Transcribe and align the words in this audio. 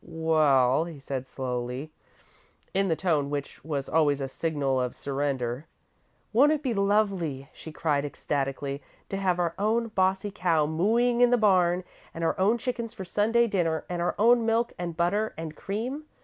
"Well," 0.03 0.85
he 0.85 0.95
began, 0.97 1.25
slowly, 1.27 1.91
in 2.73 2.87
the 2.87 2.95
tone 2.95 3.29
which 3.29 3.63
was 3.63 3.87
always 3.87 4.19
a 4.19 4.27
signal 4.27 4.81
of 4.81 4.95
surrender. 4.95 5.67
"Won't 6.33 6.51
it 6.53 6.63
be 6.63 6.73
lovely," 6.73 7.51
she 7.53 7.71
cried 7.71 8.03
ecstatically, 8.03 8.81
"to 9.09 9.17
have 9.17 9.37
our 9.37 9.53
own 9.59 9.89
bossy 9.89 10.31
cow 10.31 10.65
mooing 10.65 11.21
in 11.21 11.29
the 11.29 11.37
barn, 11.37 11.83
and 12.15 12.23
our 12.23 12.33
own 12.39 12.57
chickens 12.57 12.95
for 12.95 13.05
Sunday 13.05 13.45
dinner, 13.45 13.85
and 13.89 14.01
our 14.01 14.15
own 14.17 14.43
milk, 14.43 14.73
and 14.79 14.97
butter, 14.97 15.35
and 15.37 15.55
cream? 15.55 16.05